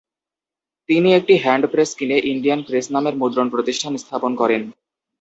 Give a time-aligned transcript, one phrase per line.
[0.89, 4.61] তিনি একটি hand press কিনে "ইন্ডিয়ান প্রেস" নামের মুদ্রণপ্রতিষ্ঠান স্থাপন করেন।